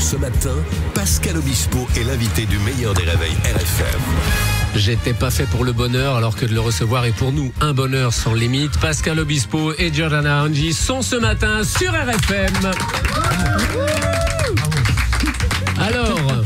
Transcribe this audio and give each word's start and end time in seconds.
Ce 0.00 0.16
matin, 0.16 0.54
Pascal 0.94 1.36
Obispo 1.36 1.86
est 1.94 2.04
l'invité 2.04 2.46
du 2.46 2.58
meilleur 2.60 2.94
des 2.94 3.04
réveils 3.04 3.36
RFM. 3.44 4.00
J'étais 4.74 5.12
pas 5.12 5.30
fait 5.30 5.44
pour 5.44 5.62
le 5.62 5.72
bonheur 5.72 6.16
alors 6.16 6.34
que 6.34 6.46
de 6.46 6.54
le 6.54 6.60
recevoir 6.60 7.04
est 7.04 7.12
pour 7.12 7.32
nous 7.32 7.52
un 7.60 7.74
bonheur 7.74 8.14
sans 8.14 8.32
limite. 8.32 8.78
Pascal 8.78 9.18
Obispo 9.18 9.74
et 9.78 9.92
Giordana 9.92 10.42
Angi 10.42 10.72
sont 10.72 11.02
ce 11.02 11.16
matin 11.16 11.62
sur 11.64 11.92
RFM. 11.92 12.70
Alors, 15.78 16.42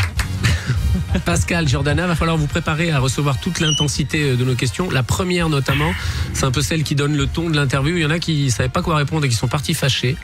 Pascal, 1.25 1.69
Giordana, 1.69 2.09
va 2.09 2.17
falloir 2.17 2.37
vous 2.37 2.49
préparer 2.49 2.91
à 2.91 2.99
recevoir 2.99 3.39
toute 3.39 3.61
l'intensité 3.61 4.37
de 4.37 4.45
nos 4.45 4.57
questions. 4.57 4.91
La 4.91 5.05
première 5.05 5.49
notamment, 5.49 5.93
c'est 6.33 6.45
un 6.45 6.51
peu 6.51 6.61
celle 6.61 6.83
qui 6.83 6.97
donne 6.97 7.17
le 7.17 7.29
ton 7.29 7.49
de 7.49 7.57
l'interview. 7.57 7.97
Il 7.97 8.03
y 8.03 8.07
en 8.07 8.11
a 8.11 8.19
qui 8.19 8.51
savaient 8.51 8.69
pas 8.69 8.83
quoi 8.83 8.97
répondre 8.97 9.25
et 9.25 9.29
qui 9.29 9.37
sont 9.37 9.49
partis 9.49 9.75
fâchés. 9.75 10.17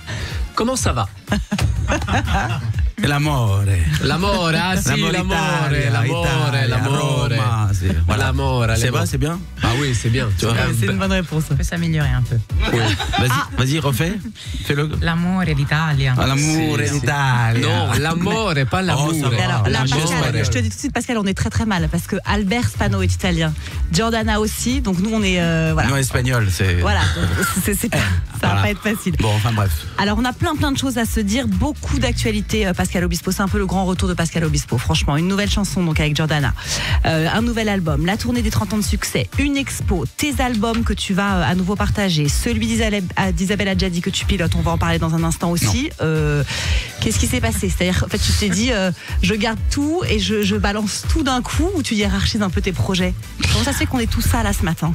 Comment 0.56 0.76
ça 0.76 0.92
va? 0.92 1.08
L'amore. 3.06 3.62
L'amore, 4.02 4.52
ah 4.54 4.76
si, 4.76 4.88
L'amore 4.90 5.12
l'amore, 5.12 5.36
l'amore, 5.90 6.52
l'amore. 6.68 7.28
Voilà. 8.06 8.24
L'amore, 8.26 8.66
C'est 8.76 8.84
l'amore. 8.86 9.02
c'est 9.06 9.18
bien? 9.18 9.38
Ah 9.62 9.68
oui, 9.80 9.94
c'est 9.94 10.10
bien. 10.10 10.28
Tu 10.38 10.44
vois? 10.46 10.54
C'est 10.78 10.86
une 10.86 10.98
bonne 10.98 11.12
réponse. 11.12 11.44
peut 11.44 11.62
s'améliorer 11.62 12.08
un 12.10 12.22
peu. 12.22 12.36
Vas-y, 13.18 13.56
vas-y, 13.58 13.78
refais. 13.78 14.12
Fais-le. 14.64 14.90
L'amour 15.00 15.42
et 15.44 15.54
l'Italie. 15.54 16.08
Ah, 16.08 16.26
L'amour 16.26 16.78
Si, 16.84 16.92
l'Italia. 16.94 17.60
Non, 17.66 17.88
l'amour 17.98 18.56
et 18.56 18.64
pas 18.64 18.82
l'amour. 18.82 19.14
ça 19.14 19.28
va. 19.28 19.36
Mais 19.36 19.42
alors, 19.42 19.62
Ah, 19.64 19.68
là, 19.68 19.78
la 19.84 19.96
Pascal, 19.96 20.00
espagnol. 20.18 20.44
je 20.44 20.50
te 20.50 20.58
dis 20.58 20.68
tout 20.68 20.74
de 20.76 20.80
suite, 20.80 20.92
Pascal, 20.92 21.18
on 21.18 21.24
est 21.26 21.34
très 21.34 21.50
très 21.50 21.66
mal 21.66 21.88
parce 21.90 22.06
que 22.06 22.16
Albert 22.24 22.68
Spano 22.68 23.02
est 23.02 23.12
italien, 23.14 23.52
Giordana 23.92 24.40
aussi, 24.40 24.80
donc 24.80 24.98
nous 25.00 25.10
on 25.12 25.22
est 25.22 25.40
euh, 25.40 25.70
voilà. 25.72 25.88
Non, 25.88 25.96
espagnol, 25.96 26.48
c'est. 26.50 26.74
Voilà, 26.80 27.00
donc, 27.00 27.46
c'est- 27.64 27.74
c'est 27.74 27.88
pas- 27.88 27.96
ça 27.98 28.02
va 28.02 28.48
Voilà. 28.48 28.62
pas 28.62 28.70
être 28.70 28.82
facile. 28.82 29.14
Bon, 29.20 29.32
enfin 29.34 29.52
bref. 29.52 29.70
Alors 29.98 30.18
on 30.18 30.24
a 30.24 30.32
plein 30.32 30.54
plein 30.56 30.72
de 30.72 30.78
choses 30.78 30.98
à 30.98 31.04
se 31.04 31.20
dire, 31.20 31.46
beaucoup 31.48 31.98
d'actualités 31.98 32.66
euh, 32.66 32.74
Pascal 32.90 33.04
Obispo, 33.04 33.30
c'est 33.30 33.42
un 33.42 33.46
peu 33.46 33.58
le 33.58 33.66
grand 33.66 33.84
retour 33.84 34.08
de 34.08 34.14
Pascal 34.14 34.42
Obispo, 34.42 34.76
franchement, 34.76 35.16
une 35.16 35.28
nouvelle 35.28 35.48
chanson 35.48 35.84
donc 35.84 36.00
avec 36.00 36.16
Jordana, 36.16 36.52
Euh, 37.06 37.28
un 37.32 37.40
nouvel 37.40 37.68
album, 37.68 38.04
la 38.04 38.16
tournée 38.16 38.42
des 38.42 38.50
30 38.50 38.72
ans 38.74 38.78
de 38.78 38.82
succès, 38.82 39.28
une 39.38 39.56
expo, 39.56 40.06
tes 40.16 40.34
albums 40.40 40.82
que 40.82 40.92
tu 40.92 41.14
vas 41.14 41.36
euh, 41.36 41.52
à 41.52 41.54
nouveau 41.54 41.76
partager, 41.76 42.28
celui 42.28 42.66
d'Isabelle 42.66 43.04
euh, 43.20 43.30
d'Isabelle 43.30 43.68
Adjadi 43.68 44.00
que 44.00 44.10
tu 44.10 44.24
pilotes, 44.24 44.56
on 44.56 44.60
va 44.60 44.72
en 44.72 44.76
parler 44.78 44.98
dans 44.98 45.14
un 45.14 45.22
instant 45.22 45.52
aussi. 45.52 45.90
Euh, 46.02 46.42
Qu'est-ce 47.00 47.20
qui 47.20 47.28
s'est 47.28 47.40
passé? 47.40 47.68
C'est-à-dire, 47.70 48.02
en 48.04 48.08
fait, 48.08 48.18
tu 48.18 48.32
t'es 48.32 48.48
dit, 48.48 48.72
euh, 48.72 48.90
je 49.22 49.34
garde 49.34 49.60
tout 49.70 50.02
et 50.08 50.18
je, 50.18 50.42
je 50.42 50.56
balance 50.56 51.04
tout 51.08 51.22
d'un 51.22 51.42
coup 51.42 51.68
ou 51.76 51.84
tu 51.84 51.94
hiérarchises 51.94 52.42
un 52.42 52.50
peu 52.50 52.60
tes 52.60 52.72
projets? 52.72 53.14
Comment 53.52 53.62
ça 53.64 53.72
se 53.72 53.78
fait 53.78 53.86
qu'on 53.86 54.00
est 54.00 54.10
tout 54.10 54.20
ça 54.20 54.42
là 54.42 54.52
ce 54.52 54.64
matin? 54.64 54.92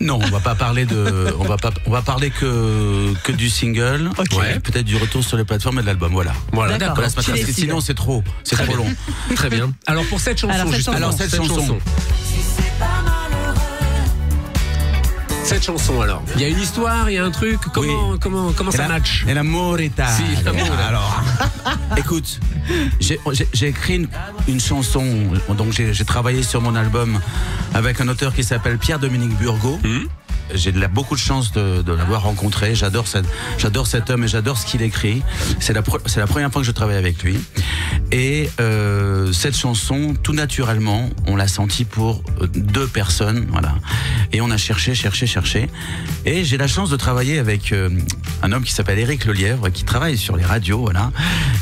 Non, 0.00 0.18
on 0.20 0.28
va 0.30 0.40
pas 0.40 0.54
parler 0.56 0.84
de. 0.84 1.32
On 1.38 1.44
va 1.44 1.56
pas. 1.56 1.70
On 1.86 1.90
va 1.90 2.02
parler 2.02 2.30
que 2.30 3.12
que 3.22 3.30
du 3.32 3.48
single. 3.48 4.10
Ouais. 4.36 4.58
Peut-être 4.58 4.84
du 4.84 4.96
retour 4.96 5.22
sur 5.22 5.36
les 5.36 5.44
plateformes 5.44 5.78
et 5.78 5.82
de 5.82 5.86
l'album. 5.86 6.12
Voilà. 6.12 6.32
Voilà, 6.52 6.76
D'accord. 6.78 6.96
Voilà 6.96 7.08
ce 7.08 7.14
Tu 7.14 7.20
matin, 7.20 7.30
parce 7.32 7.40
que 7.42 7.46
décides. 7.46 7.64
sinon 7.64 7.80
c'est 7.80 7.94
trop. 7.94 8.24
C'est 8.42 8.56
trop 8.56 8.66
bien. 8.66 8.76
long. 8.76 8.94
Très 9.36 9.48
bien. 9.50 9.72
Alors 9.86 10.04
pour 10.06 10.18
cette 10.20 10.38
chanson, 10.38 10.52
Alors, 10.94 11.12
cette 11.12 11.34
chanson. 11.36 11.78
Cette 15.44 15.64
chanson. 15.64 16.00
Alors. 16.00 16.22
Il 16.36 16.42
y 16.42 16.44
a 16.44 16.48
une 16.48 16.58
histoire, 16.60 17.10
il 17.10 17.14
y 17.14 17.18
a 17.18 17.24
un 17.24 17.30
truc. 17.30 17.58
Comment 17.72 18.10
Oui. 18.12 18.18
comment 18.20 18.52
comment 18.52 18.70
Et 18.70 18.76
ça 18.76 18.82
la- 18.82 18.88
match 18.88 19.24
Et 19.28 19.34
l'amour 19.34 19.80
Italia. 19.80 20.12
Si, 20.16 20.44
l'amour, 20.44 20.68
là. 20.76 20.86
Alors, 20.88 21.22
écoute, 21.96 22.40
j'ai 23.00 23.66
écrit 23.66 23.96
une, 23.96 24.08
une 24.48 24.60
chanson, 24.60 25.04
donc 25.56 25.72
j'ai 25.72 25.92
j'ai 25.92 26.04
travaillé 26.04 26.42
sur 26.42 26.60
mon 26.60 26.74
album 26.74 27.20
avec 27.74 28.00
un 28.00 28.08
auteur 28.08 28.34
qui 28.34 28.44
s'appelle 28.44 28.78
Pierre-Dominique 28.78 29.36
Burgot. 29.38 29.78
Hmm. 29.84 30.06
J'ai 30.54 30.70
de 30.72 30.78
la- 30.80 30.88
beaucoup 30.88 31.14
de 31.14 31.20
chance 31.20 31.52
de, 31.52 31.80
de 31.82 31.92
l'avoir 31.92 32.22
rencontré. 32.24 32.74
J'adore 32.74 33.06
cette- 33.06 33.24
j'adore 33.58 33.86
cet 33.86 34.10
homme 34.10 34.24
et 34.24 34.28
j'adore 34.28 34.58
ce 34.58 34.66
qu'il 34.66 34.82
écrit. 34.82 35.22
C'est 35.60 35.72
la, 35.72 35.82
c'est 36.06 36.20
la 36.20 36.26
première 36.26 36.50
fois 36.52 36.60
que 36.60 36.66
je 36.66 36.72
travaille 36.72 36.96
avec 36.96 37.22
lui. 37.22 37.38
Et 38.10 38.50
euh, 38.60 39.32
cette 39.32 39.56
chanson, 39.56 40.14
tout 40.22 40.34
naturellement, 40.34 41.08
on 41.26 41.36
l'a 41.36 41.48
sentie 41.48 41.86
pour 41.86 42.22
euh, 42.42 42.46
deux 42.54 42.86
personnes, 42.86 43.46
voilà. 43.50 43.74
Et 44.32 44.40
on 44.40 44.50
a 44.50 44.56
cherché, 44.56 44.94
cherché, 44.94 45.26
cherché. 45.26 45.68
Et 46.24 46.44
j'ai 46.44 46.56
la 46.56 46.66
chance 46.66 46.90
de 46.90 46.96
travailler 46.96 47.38
avec 47.38 47.72
euh, 47.72 47.90
un 48.42 48.52
homme 48.52 48.64
qui 48.64 48.72
s'appelle 48.72 48.98
Éric 48.98 49.26
Lelièvre, 49.26 49.70
qui 49.70 49.84
travaille 49.84 50.16
sur 50.16 50.36
les 50.36 50.44
radios, 50.44 50.78
voilà. 50.78 51.12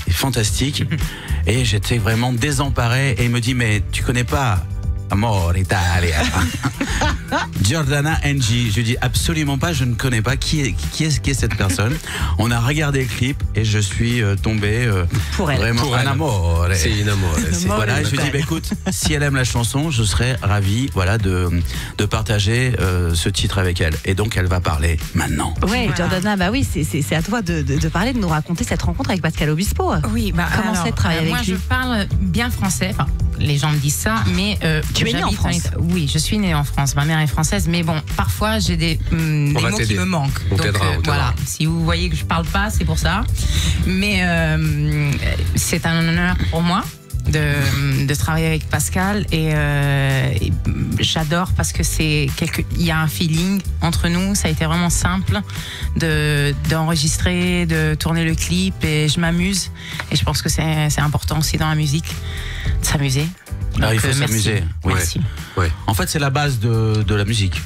Et 0.07 0.13
fantastique. 0.13 0.85
Et 1.47 1.65
j'étais 1.65 1.99
vraiment 1.99 2.33
désemparé. 2.33 3.13
Et 3.19 3.25
il 3.25 3.31
me 3.31 3.41
dit, 3.41 3.55
mais 3.55 3.83
tu 3.91 4.03
connais 4.03 4.25
pas 4.25 4.65
Amor 5.11 5.57
Italia. 5.57 6.17
Giordana 7.63 8.19
Ng. 8.25 8.41
Je 8.43 8.75
lui 8.77 8.83
dis 8.83 8.97
absolument 9.01 9.59
pas, 9.59 9.73
je 9.73 9.85
ne 9.85 9.95
connais 9.95 10.23
pas 10.23 10.37
qui 10.37 10.61
est, 10.63 10.73
qui 10.93 11.05
est, 11.05 11.21
qui 11.21 11.31
est 11.31 11.35
cette 11.35 11.57
personne. 11.57 11.97
On 12.39 12.51
a 12.51 12.59
regardé 12.61 13.01
le 13.03 13.07
clip 13.07 13.43
et 13.55 13.65
je 13.65 13.79
suis 13.79 14.23
euh, 14.23 14.37
tombé 14.37 14.85
euh, 14.87 15.05
Pour 15.37 15.51
elle. 15.51 15.59
vraiment 15.59 15.83
Pour 15.83 15.95
un 15.97 16.01
elle. 16.01 16.09
amour. 16.09 16.67
C'est 16.75 16.99
une 16.99 17.09
amour. 17.09 17.31
Voilà, 17.67 18.03
je 18.03 18.11
lui 18.11 18.19
dis, 18.19 18.31
bah, 18.33 18.39
écoute, 18.39 18.71
si 18.91 19.13
elle 19.13 19.23
aime 19.23 19.37
la 19.37 19.45
chanson, 19.45 19.91
je 19.91 20.03
serais 20.03 20.37
ravi 20.43 20.91
voilà, 20.95 21.19
de, 21.19 21.49
de 21.99 22.05
partager 22.05 22.73
euh, 22.81 23.15
ce 23.15 23.29
titre 23.29 23.59
avec 23.59 23.81
elle. 23.81 23.95
Et 24.05 24.15
donc, 24.15 24.37
elle 24.37 24.47
va 24.47 24.61
parler 24.61 24.99
maintenant. 25.15 25.55
Ouais, 25.69 25.87
Voilà. 25.87 25.97
Jordana, 25.97 26.37
bah 26.37 26.51
oui, 26.51 26.65
c'est- 26.65 27.11
à 27.15 27.23
toi 27.23 27.43
de, 27.43 27.63
de- 27.63 27.77
de 27.79 27.89
parler, 27.89 28.13
de 28.13 28.19
nous 28.19 28.29
raconter 28.29 28.63
cette 28.65 28.83
rencontre 28.83 29.11
avec 29.11 29.23
Pascal 29.23 29.51
Obispo. 29.51 29.93
Oui, 30.13 30.33
bah, 30.33 30.47
Comment 30.57 30.75
c'est 30.85 30.91
de 30.93 30.97
travailler 30.97 31.21
euh, 31.21 31.23
avec 31.23 31.33
moi, 31.35 31.41
lui? 31.43 31.47
je 31.53 31.55
parle 31.57 32.07
bien 32.21 32.51
français. 32.51 32.91
Enfin, 32.93 33.07
les 33.41 33.59
gens 33.59 33.71
me 33.73 33.79
disent 33.79 33.95
ça, 33.97 34.17
mais 34.35 34.59
euh, 34.65 34.81
Tu 34.95 35.09
es 35.09 35.13
née 35.13 35.25
en 35.25 35.31
France 35.33 35.63
Oui, 35.79 36.09
je 36.13 36.19
suis 36.19 36.39
née 36.39 36.55
en 36.55 36.65
France. 36.65 36.95
Ma 36.95 37.05
mère 37.05 37.19
est 37.21 37.27
française, 37.27 37.67
mais 37.69 37.83
bon, 37.83 37.97
parfois 38.17 38.59
j'ai 38.59 38.77
des, 38.77 38.99
On 39.13 39.17
des 39.17 39.53
mots 39.53 39.77
qui 39.79 39.95
me 39.95 40.05
manquent. 40.05 40.31
On 40.51 40.57
Donc 40.57 40.63
t'aidera, 40.67 40.85
on 40.87 40.97
t'aidera. 40.97 41.03
voilà, 41.15 41.35
si 41.47 41.67
vous 41.67 41.83
voyez 41.85 42.09
que 42.11 42.17
je 42.17 42.25
parle 42.25 42.47
pas, 42.47 42.71
c'est 42.71 42.85
pour 42.85 42.99
ça. 42.99 43.25
Mais 43.87 44.21
euh, 44.23 45.11
c'est 45.57 45.87
un 45.87 46.07
honneur 46.09 46.37
pour 46.51 46.63
moi. 46.63 46.85
De, 47.31 48.07
de 48.07 48.15
travailler 48.15 48.47
avec 48.47 48.69
Pascal 48.69 49.25
et, 49.31 49.51
euh, 49.55 50.33
et 50.41 50.53
j'adore 50.99 51.53
parce 51.57 51.73
que 51.73 51.83
c'est 51.83 52.29
quelque 52.37 52.63
il 52.77 52.83
y 52.83 52.91
a 52.91 52.99
un 52.99 53.07
feeling 53.07 53.61
entre 53.83 54.09
nous 54.09 54.35
ça 54.35 54.49
a 54.49 54.51
été 54.51 54.65
vraiment 54.65 54.91
simple 54.91 55.41
de 55.97 56.53
d'enregistrer 56.69 57.67
de 57.67 57.95
tourner 57.95 58.25
le 58.25 58.35
clip 58.35 58.75
et 58.83 59.09
je 59.09 59.21
m'amuse 59.21 59.71
et 60.11 60.17
je 60.17 60.25
pense 60.25 60.43
que 60.43 60.49
c'est 60.49 60.91
c'est 60.91 61.03
important 61.03 61.39
aussi 61.39 61.57
dans 61.57 61.69
la 61.69 61.77
musique 61.77 62.11
de 62.81 62.87
s'amuser 62.87 63.27
Ah, 63.81 63.95
il 63.95 64.01
faut 64.01 64.09
euh, 64.09 64.13
s'amuser. 64.13 64.65
Oui. 64.85 64.95
Ouais. 65.57 65.71
En 65.87 65.95
fait, 65.95 66.09
c'est 66.09 66.19
la 66.19 66.31
base 66.31 66.59
de, 66.59 67.03
de 67.07 67.15
la 67.15 67.25
musique. 67.25 67.61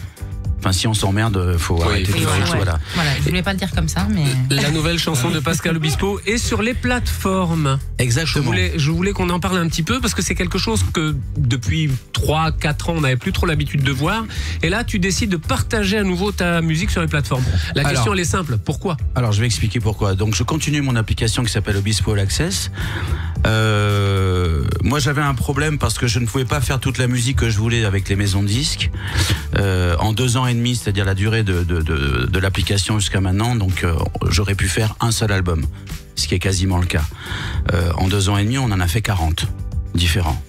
Enfin, 0.65 0.73
si 0.73 0.87
on 0.87 0.95
s'emmerde, 0.95 1.51
il 1.53 1.59
faut 1.59 1.77
Oui, 1.77 1.83
arrêter 1.85 2.05
tout 2.13 2.13
de 2.13 2.27
suite, 2.27 2.47
voilà. 2.57 2.79
voilà 2.95 3.11
je 3.23 3.29
voulais 3.29 3.43
pas 3.43 3.53
le 3.53 3.59
dire 3.59 3.71
comme 3.73 3.87
ça 3.89 4.07
mais 4.11 4.25
La 4.49 4.71
nouvelle 4.71 4.99
chanson 4.99 5.29
de 5.29 5.39
Pascal 5.39 5.77
Obispo 5.77 6.21
est 6.25 6.39
sur 6.39 6.63
les 6.63 6.73
plateformes. 6.73 7.79
Je 7.99 8.05
Exactement. 8.05 8.47
voulais, 8.47 8.73
je 8.79 8.91
voulais 8.91 9.13
qu'on 9.13 9.29
en 9.29 9.41
parle 9.41 9.59
un 9.59 9.69
petit 9.69 9.83
peu 9.83 10.01
parce 10.01 10.15
que 10.15 10.23
c'est 10.23 10.35
quelque 10.35 10.57
chose 10.57 10.83
que 10.95 11.15
depuis 11.37 11.91
3-4 12.15 12.91
ans 12.91 12.95
on 12.97 13.01
n'avait 13.03 13.17
plus 13.19 13.33
trop 13.33 13.45
l'habitude 13.45 13.83
de 13.83 13.93
voir. 13.93 14.25
Et 14.63 14.71
là, 14.71 14.85
tu 14.85 14.99
décides 14.99 15.29
de 15.29 15.37
partager 15.37 15.99
à 15.99 16.03
nouveau 16.03 16.33
ta 16.33 16.63
musique 16.63 16.91
sur 16.91 17.03
les 17.03 17.09
plateformes. 17.09 17.45
La 17.75 17.83
Alors. 17.83 17.93
question 17.93 18.15
elle 18.15 18.21
est 18.21 18.25
simple. 18.25 18.57
Pourquoi? 18.57 18.97
Alors, 19.15 19.33
je 19.33 19.41
vais 19.41 19.47
expliquer 19.47 19.81
pourquoi. 19.81 20.15
Donc, 20.15 20.35
je 20.35 20.45
continue 20.45 20.81
mon 20.81 20.97
application 20.97 21.45
qui 21.45 21.53
s'appelle 21.53 21.77
Obispo 21.77 22.13
All 22.13 22.21
Access. 22.21 22.71
Euh, 23.47 24.65
moi, 24.83 24.99
j'avais 24.99 25.21
un 25.23 25.35
problème 25.35 25.79
parce 25.79 25.99
que 25.99 26.07
je 26.07 26.19
ne 26.19 26.27
pouvais 26.27 26.45
pas 26.47 26.61
faire 26.63 26.81
toute 26.81 26.97
la 26.99 27.07
musique 27.07 27.37
que 27.37 27.51
je 27.51 27.59
voulais 27.59 27.85
avec 27.85 28.09
les 28.09 28.17
maisons 28.17 28.43
de 28.43 28.49
disques. 28.49 28.91
Euh, 29.59 29.95
en 29.99 30.13
deux 30.13 30.37
ans 30.37 30.47
et 30.47 30.54
c'est-à-dire 30.75 31.05
la 31.05 31.15
durée 31.15 31.43
de, 31.43 31.63
de, 31.63 32.39
l'application 32.39 32.99
jusqu'à 32.99 33.21
maintenant, 33.21 33.57
donc 33.57 33.85
euh, 33.85 33.95
j'aurais 34.29 34.55
pu 34.55 34.69
faire 34.69 34.95
un 35.01 35.11
seul 35.11 35.33
album, 35.33 35.65
ce 36.15 36.29
qui 36.29 36.35
est 36.35 36.39
quasiment 36.39 36.79
le 36.79 36.87
cas. 36.87 37.05
Euh, 37.73 37.93
en 37.97 38.09
deux 38.09 38.29
ans 38.29 38.37
et 38.37 38.45
demi, 38.45 38.59
on 38.59 38.65
en 38.65 38.81
a 38.81 38.87
fait 38.87 39.03
40 39.03 39.47
différents. 39.95 40.41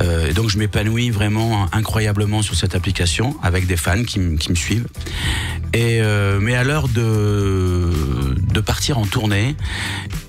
Euh, 0.00 0.28
et 0.28 0.32
donc 0.32 0.50
je 0.50 0.58
m'épanouis 0.58 1.10
vraiment 1.10 1.66
incroyablement 1.72 2.42
sur 2.42 2.54
cette 2.54 2.74
application 2.74 3.36
avec 3.42 3.66
des 3.66 3.76
fans 3.76 4.04
qui 4.04 4.18
me 4.18 4.54
suivent. 4.54 4.86
Et 5.72 6.00
euh, 6.00 6.40
mais 6.40 6.56
à 6.56 6.64
l'heure 6.64 6.88
de 6.88 7.90
de 8.52 8.60
partir 8.60 8.98
en 8.98 9.06
tournée 9.06 9.54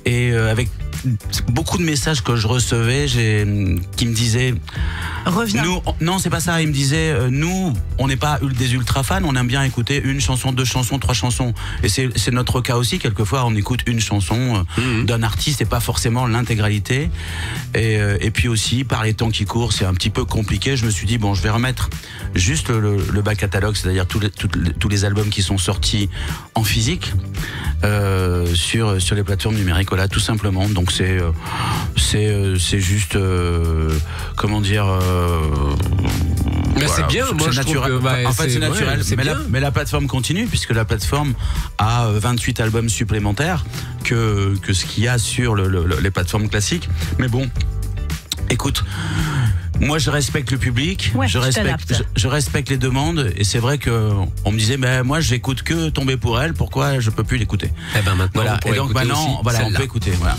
et 0.06 0.32
euh, 0.32 0.52
avec 0.52 0.70
beaucoup 1.50 1.78
de 1.78 1.84
messages 1.84 2.22
que 2.24 2.36
je 2.36 2.48
recevais, 2.48 3.08
j'ai 3.08 3.46
qui 3.98 4.06
me 4.06 4.14
disaient 4.14 4.54
Reviens. 5.26 5.64
nous, 5.64 5.82
on- 5.86 5.96
non, 6.02 6.18
c'est 6.20 6.30
pas 6.30 6.40
ça. 6.40 6.62
Il 6.62 6.68
me 6.68 6.74
disait, 6.74 7.12
euh, 7.12 7.30
nous, 7.30 7.74
on 8.00 8.08
n'est 8.08 8.16
pas 8.18 8.40
des 8.58 8.74
ultra 8.74 9.04
fans. 9.04 9.22
On 9.24 9.36
aime 9.36 9.48
bien 9.48 9.64
écouter 9.64 10.02
une 10.04 10.20
chanson, 10.20 10.52
deux 10.52 10.66
chansons, 10.66 10.98
trois 11.00 11.14
chansons. 11.14 11.54
Et 11.84 11.90
c'est 11.90 12.32
notre 12.32 12.62
cas 12.62 12.76
aussi. 12.76 13.00
Quelquefois, 13.00 13.46
on 13.46 13.56
écoute 13.56 13.82
une 13.88 14.00
chanson 14.00 14.64
euh, 14.80 15.04
d'un 15.04 15.24
artiste 15.24 15.62
et 15.62 15.66
pas 15.66 15.80
forcément 15.80 16.26
l'intégralité. 16.28 17.10
Et, 17.76 17.98
euh, 17.98 18.18
et 18.20 18.32
puis 18.32 18.48
aussi, 18.48 18.84
par 18.84 19.04
les 19.04 19.14
temps 19.14 19.30
qui 19.30 19.46
courent, 19.46 19.74
c'est 19.74 19.86
un 19.86 19.94
petit 19.94 20.10
peu 20.10 20.26
compliqué. 20.26 20.76
Je 20.78 20.86
me 20.86 20.92
suis 20.92 21.06
dit, 21.08 21.18
bon, 21.18 21.34
je 21.36 21.42
vais 21.42 21.50
remettre 21.52 21.90
juste 22.36 22.70
le, 22.70 22.98
le 23.12 23.22
bas 23.22 23.36
catalogue, 23.36 23.76
c'est-à-dire 23.76 24.06
les- 24.22 24.74
tous 24.74 24.90
les 24.90 25.06
albums 25.06 25.30
qui 25.30 25.42
sont 25.42 25.58
sortis 25.58 26.10
en 26.56 26.64
physique 26.64 27.14
euh, 27.84 28.46
sur 28.54 29.02
sur 29.02 29.16
les 29.16 29.24
plateformes 29.24 29.56
numériques. 29.56 29.90
Voilà, 29.90 30.08
tout 30.08 30.20
simplement. 30.20 30.68
Donc 30.70 30.92
c'est 30.92 31.20
euh, 31.20 31.32
c'est 31.98 32.28
euh, 32.28 32.58
c'est 32.58 32.80
juste 32.80 33.18
comment 34.36 34.62
dire. 34.62 34.86
Mais 36.76 36.86
Voilà, 36.88 36.94
c'est 36.96 37.08
bien, 37.08 37.26
moi 37.34 37.48
c'est 37.48 37.52
je 37.52 37.62
trouve 37.62 37.76
naturel. 37.76 37.92
que, 38.00 38.04
bah, 38.04 38.16
en 38.26 38.32
fait, 38.32 38.50
c'est 38.50 38.60
naturel. 38.60 39.04
c'est 39.04 39.16
mais, 39.16 39.24
la, 39.26 39.36
mais 39.50 39.60
la 39.60 39.72
plateforme 39.72 40.08
continue 40.08 40.48
puisque 40.48 40.72
la 40.72 40.86
plateforme 40.86 41.34
a 41.78 42.06
euh, 42.06 42.18
28 42.20 42.60
albums 42.62 42.90
supplémentaires 42.90 43.66
que, 44.04 44.56
que 44.62 44.74
ce 44.74 44.86
qu'il 44.86 45.04
y 45.04 45.08
a 45.08 45.18
sur 45.18 45.54
le- 45.54 45.68
le- 45.68 45.86
le- 45.86 46.00
les 46.00 46.12
plateformes 46.12 46.48
classiques. 46.50 46.90
Mais 47.20 47.28
bon, 47.28 47.48
écoute. 48.50 48.84
Moi, 49.82 49.98
je 49.98 50.10
respecte 50.12 50.52
le 50.52 50.58
public, 50.58 51.12
Ouais, 51.16 51.28
je, 51.28 51.40
respecte, 51.40 51.94
je, 51.94 52.04
je 52.16 52.28
respecte 52.28 52.70
les 52.70 52.78
demandes, 52.78 53.32
et 53.36 53.44
c'est 53.44 53.58
vrai 53.58 53.78
que 53.80 54.12
on 54.46 54.52
me 54.52 54.58
disait, 54.58 54.78
mais 54.78 55.02
moi, 55.04 55.20
j'écoute 55.20 55.64
que 55.64 55.90
tomber 55.90 56.18
pour 56.18 56.40
elle, 56.40 56.54
pourquoi 56.54 57.00
je 57.00 57.10
peux 57.10 57.24
plus 57.24 57.38
l'écouter? 57.38 57.72
Eh 57.98 58.02
ben 58.04 58.16
maintenant, 58.16 58.44
Voilà. 58.44 58.60
Et 58.66 58.74
donc 58.74 58.94
maintenant, 58.94 59.26
aussi 59.26 59.38
voilà, 59.44 59.60
on 59.66 59.72
peut 59.72 59.84
écouter. 59.84 60.12
Voilà. 60.12 60.38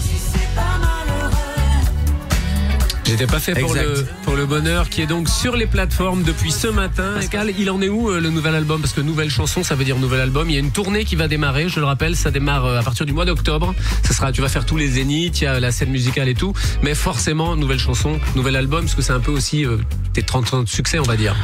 J'étais 3.05 3.27
pas 3.27 3.41
fait 3.41 3.55
pour 3.55 3.75
le, 3.75 4.07
pour 4.23 4.37
le 4.37 4.47
bonheur 4.47 4.89
qui 4.89 5.03
est 5.03 5.07
donc 5.07 5.29
sur 5.29 5.57
les 5.57 5.67
plateformes 5.67 6.23
depuis 6.23 6.53
ce 6.53 6.69
matin. 6.69 7.13
Pascal, 7.17 7.53
il 7.59 7.71
en 7.71 7.83
est 7.83 7.89
où 7.89 8.11
euh, 8.11 8.21
le 8.21 8.31
nouvel 8.31 8.55
album? 8.55 8.81
Parce 8.81 8.93
que 8.93 9.01
nouvelle 9.01 9.31
chanson, 9.31 9.63
ça 9.63 9.75
veut 9.75 9.85
dire 9.85 9.99
nouvel 9.99 10.21
album. 10.21 10.49
Il 10.49 10.55
y 10.55 10.57
a 10.57 10.61
une 10.61 10.71
tournée 10.71 11.05
qui 11.05 11.17
va 11.17 11.29
démarrer, 11.29 11.69
je 11.69 11.81
le 11.81 11.87
rappelle, 11.87 12.17
ça 12.17 12.31
démarre 12.31 12.65
euh, 12.65 12.79
à 12.79 12.83
partir 12.83 13.05
du 13.05 13.13
mois 13.13 13.25
d'octobre. 13.25 13.75
Ça 14.03 14.15
sera, 14.15 14.33
tu 14.33 14.41
vas 14.41 14.49
faire 14.49 14.65
tous 14.65 14.77
les 14.77 14.89
zéniths, 14.89 15.41
il 15.41 15.45
y 15.45 15.47
a 15.47 15.61
la 15.61 15.73
scène 15.73 15.91
musicale 15.91 16.29
et 16.29 16.35
tout. 16.35 16.53
Mais 16.83 16.95
forcément, 16.95 17.57
nouvelle 17.57 17.79
chanson, 17.79 18.19
nouvel 18.37 18.57
album, 18.57 18.83
parce 18.85 18.95
que 18.95 19.03
c'est 19.03 19.13
un 19.13 19.21
peu 19.21 19.33
aussi 19.33 19.65
euh, 19.65 19.79
tes 20.13 20.23
30 20.23 20.55
ans 20.55 20.63
de 20.63 20.69
succès, 20.69 20.99
on 20.99 21.05
va 21.05 21.17
dire. 21.17 21.35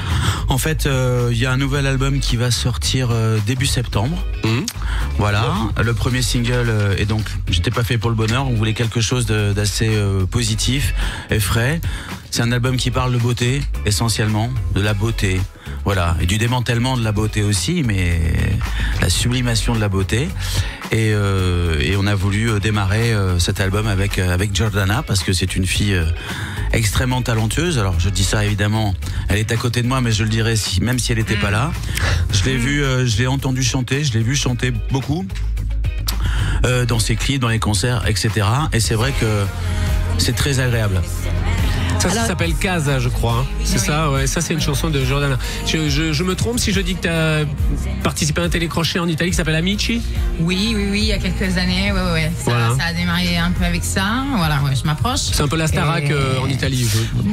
En 0.49 0.59
fait, 0.59 0.87
euh, 0.87 1.29
il 1.33 1.39
y 1.39 1.47
a 1.47 1.53
un 1.53 1.57
nouvel 1.57 1.87
album 1.87 2.21
qui 2.21 2.37
va 2.37 2.51
sortir 2.51 3.09
euh, 3.11 3.39
début 3.47 3.67
septembre. 3.67 4.25
Mhm. 4.45 4.65
Voilà, 5.19 5.55
le 5.83 5.95
premier 5.95 6.23
single 6.23 6.73
est 6.97 7.05
donc 7.05 7.25
J'étais 7.51 7.73
pas 7.73 7.83
fait 7.83 7.99
pour 7.99 8.09
le 8.09 8.15
bonheur, 8.15 8.47
on 8.47 8.55
voulait 8.55 8.73
quelque 8.73 9.01
chose 9.01 9.27
d'assez 9.27 9.91
positif 10.31 10.95
et 11.31 11.41
C'est 12.31 12.43
un 12.43 12.53
album 12.53 12.77
qui 12.77 12.91
parle 12.91 13.13
de 13.13 13.19
beauté, 13.19 13.63
essentiellement, 13.87 14.51
de 14.75 14.83
la 14.83 14.93
beauté. 14.93 15.41
Voilà, 15.85 16.15
et 16.21 16.27
du 16.27 16.37
démantèlement 16.37 16.97
de 16.97 17.03
la 17.03 17.13
beauté 17.13 17.43
aussi, 17.43 17.83
mais 17.83 18.21
la 19.01 19.09
sublimation 19.09 19.75
de 19.75 19.81
la 19.81 19.89
beauté. 19.89 20.29
Et, 20.91 21.13
euh, 21.13 21.97
on 21.99 22.07
a 22.07 22.15
voulu 22.15 22.51
euh, 22.51 22.61
démarrer 22.61 23.13
euh, 23.13 23.39
cet 23.39 23.61
album 23.61 23.87
avec, 23.87 24.19
avec 24.19 24.55
Jordana 24.55 25.03
parce 25.03 25.23
que 25.23 25.33
c'est 25.33 25.57
une 25.57 25.67
fille 25.67 25.99
extrêmement 26.73 27.23
talentueuse. 27.23 27.79
Alors 27.79 27.99
je 27.99 28.11
dis 28.11 28.25
ça 28.25 28.45
évidemment, 28.45 28.95
elle 29.29 29.39
est 29.39 29.51
à 29.51 29.57
côté 29.57 29.83
de 29.83 29.89
moi, 29.89 30.01
mais 30.03 30.13
je 30.13 30.25
le 30.25 30.29
dirais 30.29 30.55
même 30.83 30.99
si 30.99 31.13
elle 31.13 31.19
n'était 31.19 31.37
pas 31.37 31.51
là. 31.51 31.73
Je 32.31 32.45
l'ai 32.45 32.57
vu, 32.57 32.83
je 33.07 33.19
l'ai 33.19 33.27
entendu 33.27 33.63
chanter, 33.63 34.05
je 34.05 34.13
l'ai 34.13 34.23
vu 34.23 34.37
chanter 34.37 34.71
beaucoup 34.91 35.27
dans 36.89 36.99
ses 36.99 37.17
clips, 37.17 37.41
dans 37.41 37.49
les 37.49 37.59
concerts, 37.59 38.07
etc. 38.07 38.47
Et 38.73 38.81
c'est 38.81 38.95
vrai 38.95 39.13
que 39.19 39.45
c'est 40.19 40.35
très 40.35 40.61
agréable. 40.61 41.01
Ça, 41.99 42.11
s'appelle 42.27 42.55
Casa, 42.55 42.99
je 43.01 43.09
crois. 43.09 43.33
hein. 43.41 43.47
C'est 43.65 43.79
ça, 43.79 44.11
ouais. 44.11 44.27
Ça, 44.27 44.41
c'est 44.41 44.55
une 44.55 44.61
chanson 44.61 44.89
de 44.91 45.05
Jordana. 45.05 45.37
Je, 45.67 45.89
je- 45.89 46.13
je 46.13 46.25
me 46.25 46.35
trompe 46.35 46.59
si 46.59 46.73
je 46.73 46.81
dis 46.81 46.95
que 46.95 47.03
tu 47.03 47.09
as 47.09 47.45
participé 48.03 48.41
à 48.41 48.45
un 48.45 48.49
télécrochet 48.49 48.99
en 48.99 49.09
Italie 49.09 49.31
qui 49.31 49.37
s'appelle 49.37 49.55
Amici? 49.57 50.01
Oui, 50.41 50.73
oui, 50.77 50.87
oui, 50.91 50.99
il 51.01 51.07
y 51.07 51.13
a 51.13 51.19
quelques 51.19 51.57
années, 51.59 51.93
ouais, 51.93 52.13
ouais. 52.13 52.33
Ça, 52.37 52.45
Voilà. 52.45 52.69
ça 52.79 52.85
a 52.87 52.93
démarré 52.93 53.37
un 53.37 53.51
peu 53.51 53.65
avec 53.65 53.85
ça. 53.85 54.25
Voilà, 54.37 54.61
ouais, 54.63 54.75
je 54.81 54.85
m'approche. 54.85 55.21
C'est 55.33 55.43
un 55.43 55.49
peu 55.49 55.57
la 55.57 55.67
Starac 55.67 56.05
Et- 56.05 56.13
euh, 56.13 56.41
en 56.41 56.49
Italie. 56.49 56.87
je- 56.91 57.29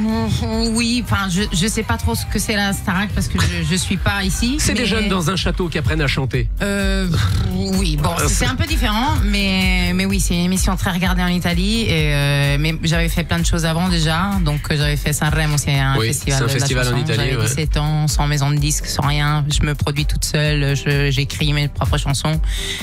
Oui, 0.74 1.02
enfin, 1.04 1.28
je, 1.30 1.42
je 1.52 1.66
sais 1.66 1.82
pas 1.82 1.96
trop 1.96 2.14
ce 2.14 2.26
que 2.26 2.38
c'est 2.38 2.56
la 2.56 2.72
Starac 2.72 3.10
parce 3.14 3.28
que 3.28 3.38
je, 3.40 3.62
je 3.68 3.76
suis 3.76 3.96
pas 3.96 4.24
ici. 4.24 4.56
C'est 4.58 4.74
des 4.74 4.86
jeunes 4.86 5.08
dans 5.08 5.30
un 5.30 5.36
château 5.36 5.68
qui 5.68 5.78
apprennent 5.78 6.02
à 6.02 6.06
chanter. 6.08 6.48
Euh, 6.62 7.06
oui, 7.78 7.96
bon, 7.96 8.10
c'est- 8.18 8.28
c'est 8.28 8.46
un 8.46 8.54
peu 8.54 8.64
différent, 8.66 9.14
mais, 9.24 9.92
mais 9.94 10.04
oui, 10.06 10.20
c'est 10.20 10.34
une 10.34 10.44
émission 10.44 10.76
très 10.76 10.90
regardée 10.90 11.22
en 11.22 11.28
Italie. 11.28 11.82
Et, 11.82 12.14
euh, 12.14 12.56
mais 12.58 12.74
j'avais 12.82 13.08
fait 13.08 13.24
plein 13.24 13.38
de 13.38 13.46
choses 13.46 13.64
avant 13.66 13.88
déjà. 13.88 14.30
Donc 14.44 14.60
euh, 14.70 14.76
j'avais 14.76 14.96
fait 14.96 15.12
Sanremo, 15.12 15.56
c'est 15.58 15.78
un 15.78 15.96
Oui, 15.98 16.08
festival. 16.08 16.38
c'est 16.38 16.44
un 16.44 16.46
de 16.46 16.52
la 16.52 16.58
festival 16.58 16.88
en. 16.94 16.96
Italie, 16.98 17.16
J'avais 17.30 17.36
ouais. 17.36 17.46
17 17.46 17.76
ans, 17.76 18.08
sans 18.08 18.26
maison 18.26 18.50
de 18.50 18.56
disques, 18.56 18.86
sans 18.86 19.06
rien. 19.06 19.44
Je 19.52 19.64
me 19.66 19.74
produis 19.74 20.06
toute 20.06 20.24
seule. 20.24 20.74
J'écris 21.10 21.52
mes 21.52 21.68
propres 21.68 21.98
chansons. 21.98 22.40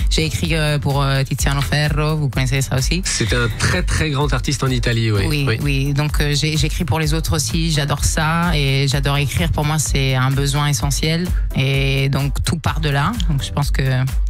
J'ai 0.10 0.26
écrit 0.26 0.56
euh, 0.56 0.78
pour 0.80 1.02
euh, 1.02 1.24
Tiziano 1.24 1.62
Ferro, 1.62 2.16
vous 2.18 2.30
connaissez 2.30 2.62
ça 2.62 2.78
aussi. 2.78 3.02
C'est 3.06 3.34
un 3.34 3.48
très 3.60 3.84
très 3.84 4.10
grand 4.12 4.32
artiste 4.34 4.64
en 4.64 4.68
Italie, 4.70 5.12
oui. 5.12 5.24
Oui, 5.28 5.60
oui. 5.62 5.94
Donc 5.94 6.20
euh, 6.22 6.34
j'écris 6.36 6.86
pour 6.86 7.00
les 7.00 7.14
autres 7.14 7.36
aussi. 7.36 7.72
J'adore 7.72 8.04
ça 8.06 8.52
et 8.56 8.88
j'adore 8.88 9.18
écrire. 9.18 9.52
Pour 9.52 9.66
moi, 9.66 9.80
c'est 9.80 10.16
un 10.16 10.32
besoin 10.32 10.68
essentiel. 10.68 11.28
Et 11.56 12.10
donc 12.10 12.44
tout 12.44 12.58
part 12.58 12.80
de 12.80 12.90
là. 12.90 13.12
Donc 13.30 13.44
je 13.44 13.52
pense 13.52 13.72
que 13.72 13.84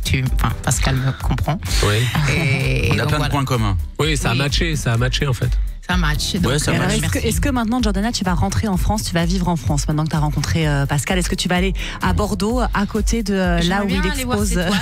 tu, 0.04 0.24
enfin 0.44 0.54
Pascal 0.63 0.95
me 0.95 1.12
comprend. 1.22 1.60
Oui. 1.86 1.95
Et, 2.36 2.90
On 2.92 2.94
a 2.94 2.98
donc, 2.98 3.07
plein 3.07 3.18
voilà. 3.18 3.25
de 3.25 3.31
points 3.31 3.45
communs. 3.45 3.78
Oui, 4.00 4.18
ça 4.18 4.30
a 4.30 4.31
Oui. 4.34 4.38
matché, 4.40 4.75
ça 4.75 4.94
a 4.94 4.98
matché 4.98 5.28
en 5.28 5.34
fait. 5.34 5.50
Ça 5.88 5.98
match. 5.98 6.36
Ouais, 6.44 6.60
ça 6.60 6.72
euh, 6.72 6.88
est-ce 7.24 7.42
que, 7.42 7.50
maintenant, 7.50 7.82
Jordana, 7.82 8.12
tu 8.14 8.24
vas 8.24 8.34
rentrer 8.34 8.70
en 8.70 8.78
France, 8.78 9.04
tu 9.04 9.14
vas 9.14 9.26
vivre 9.26 9.50
en 9.50 9.58
France 9.58 9.86
maintenant 9.88 10.06
que 10.06 10.12
tu 10.12 10.16
as 10.16 10.20
rencontré 10.20 10.66
euh, 10.66 10.86
Pascal? 10.86 11.18
Est-ce 11.20 11.30
que 11.30 11.36
tu 11.36 11.50
vas 11.50 11.56
aller 11.58 11.74
à 12.02 12.14
Bordeaux, 12.14 12.62
à 12.62 12.86
côté 12.86 13.22
de 13.22 13.34
euh, 13.34 13.60
là 13.64 13.84
où 13.84 13.90
il 13.90 13.98
expose 14.06 14.48
ses 14.50 14.56
toiles. 14.56 14.72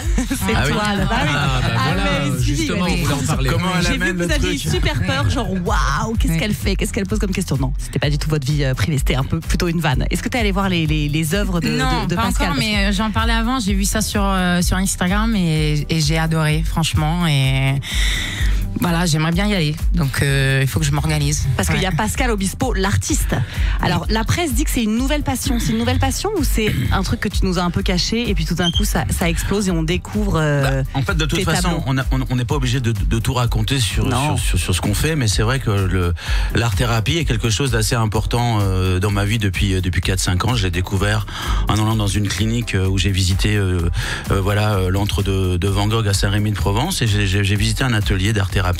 Ah 0.55 0.63
oui. 0.67 0.73
Bah. 0.73 0.81
Ah, 0.83 0.95
bah 0.97 1.07
Ah, 1.17 1.93
voilà, 1.93 2.03
mais 2.35 2.39
suivi, 2.41 2.55
justement, 2.57 2.85
oui. 2.85 2.91
on 3.01 3.03
voulait 3.03 3.13
en 3.23 3.25
parler. 3.25 3.49
Comment 3.49 3.65
elle 3.79 3.85
J'ai 3.85 3.97
vu 3.97 4.13
que 4.15 4.23
vous 4.23 4.31
aviez 4.31 4.57
truc 4.59 4.73
super 4.73 5.01
peur, 5.01 5.29
genre 5.29 5.49
waouh, 5.51 6.13
qu'est-ce 6.19 6.33
Oui. 6.33 6.39
qu'elle 6.39 6.53
fait? 6.53 6.75
Qu'est-ce 6.75 6.93
qu'elle 6.93 7.07
pose 7.07 7.19
comme 7.19 7.31
question? 7.31 7.57
Non, 7.57 7.73
c'était 7.79 7.99
pas 7.99 8.09
du 8.11 8.17
tout 8.19 8.29
votre 8.29 8.45
vie 8.45 8.63
privée, 8.75 8.97
c'était 8.99 9.15
un 9.15 9.23
peu 9.23 9.39
plutôt 9.39 9.67
une 9.69 9.79
vanne. 9.81 10.05
Est-ce 10.11 10.21
que 10.21 10.29
tu 10.29 10.37
es 10.37 10.39
allé 10.39 10.51
voir 10.51 10.69
les, 10.69 10.85
les, 10.85 11.09
les 11.09 11.33
œuvres 11.35 11.59
de, 11.61 11.69
non, 11.69 12.03
de, 12.03 12.09
de 12.09 12.15
pas 12.15 12.23
Pascal? 12.23 12.49
encore, 12.49 12.59
mais 12.59 12.93
j'en 12.93 13.09
parlais 13.11 13.33
avant. 13.33 13.59
J'ai 13.59 13.73
vu 13.73 13.85
ça 13.85 14.01
sur 14.01 14.23
euh, 14.23 14.61
sur 14.61 14.77
Instagram 14.77 15.35
et, 15.35 15.85
et 15.89 15.99
j'ai 15.99 16.17
adoré, 16.19 16.63
franchement. 16.65 17.25
Et 17.27 17.75
voilà, 18.81 19.05
j'aimerais 19.05 19.31
bien 19.31 19.47
y 19.47 19.53
aller. 19.53 19.75
Donc 19.93 20.21
euh, 20.21 20.59
il 20.61 20.67
faut 20.67 20.79
que 20.79 20.85
je 20.85 20.91
m'organise. 20.91 21.47
Parce 21.55 21.69
qu'il 21.69 21.81
y 21.81 21.85
a. 21.85 21.91
Pascal 21.91 22.31
Obispo, 22.31 22.73
l'artiste. 22.73 23.35
Alors, 23.81 24.05
la 24.09 24.23
presse 24.23 24.53
dit 24.53 24.63
que 24.63 24.71
c'est 24.71 24.83
une 24.83 24.95
nouvelle 24.97 25.21
passion. 25.23 25.59
C'est 25.59 25.71
une 25.71 25.77
nouvelle 25.77 25.99
passion 25.99 26.29
ou 26.37 26.43
c'est 26.43 26.73
un 26.91 27.03
truc 27.03 27.19
que 27.19 27.29
tu 27.29 27.45
nous 27.45 27.59
as 27.59 27.63
un 27.63 27.69
peu 27.69 27.83
caché 27.83 28.29
et 28.29 28.33
puis 28.33 28.45
tout 28.45 28.55
d'un 28.55 28.71
coup 28.71 28.83
ça, 28.85 29.05
ça 29.11 29.29
explose 29.29 29.67
et 29.67 29.71
on 29.71 29.83
découvre. 29.83 30.37
euh, 30.37 30.83
En 30.95 31.01
fait, 31.03 31.15
de 31.15 31.25
toute 31.25 31.43
façon, 31.43 31.79
tableaux? 31.85 32.25
on 32.29 32.35
n'est 32.35 32.45
pas 32.45 32.55
obligé 32.55 32.79
de, 32.79 32.91
de 32.91 33.19
tout 33.19 33.33
raconter 33.33 33.79
sur, 33.79 34.05
sur, 34.07 34.39
sur, 34.39 34.57
sur 34.59 34.75
ce 34.75 34.81
qu'on 34.81 34.93
fait, 34.95 35.15
mais 35.15 35.27
c'est 35.27 35.43
vrai 35.43 35.59
que 35.59 36.13
l'art-thérapie 36.55 37.17
est 37.17 37.25
quelque 37.25 37.49
chose 37.49 37.71
d'assez 37.71 37.95
important 37.95 38.59
euh, 38.61 38.99
dans 38.99 39.11
ma 39.11 39.25
vie 39.25 39.37
depuis, 39.37 39.73
euh, 39.75 39.81
depuis 39.81 40.01
4-5 40.01 40.47
ans. 40.49 40.55
Je 40.55 40.63
l'ai 40.63 40.71
découvert 40.71 41.25
en 41.67 41.73
allant 41.75 41.95
dans 41.95 42.07
une 42.07 42.27
clinique 42.27 42.73
euh, 42.75 42.87
où 42.87 42.97
j'ai 42.97 43.11
visité 43.11 43.55
euh, 43.55 43.89
euh, 44.31 44.41
voilà 44.41 44.73
euh, 44.75 44.89
l'antre 44.89 45.23
de, 45.23 45.57
de 45.57 45.67
Van 45.67 45.87
Gogh 45.87 46.07
à 46.07 46.13
Saint-Rémy-de-Provence 46.13 47.01
et 47.01 47.07
j'ai- 47.07 47.27
j'ai 47.27 47.43
j'ai 47.43 47.55
visité 47.55 47.83
un 47.83 47.93
atelier 47.93 48.33
d'art-thérapie 48.33 48.70